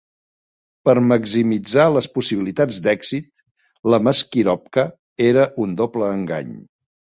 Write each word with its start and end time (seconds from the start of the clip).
Per 0.87 0.95
maximitzar 1.09 1.85
les 1.97 2.07
possibilitats 2.15 2.81
d'èxit, 2.87 3.45
la 3.95 4.01
maskirovka 4.09 4.89
era 5.31 5.49
un 5.67 5.81
doble 5.87 6.13
engany. 6.19 6.61